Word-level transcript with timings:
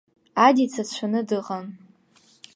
Адица 0.45 0.81
дшәаны 0.87 1.21
дыҟан. 1.27 1.65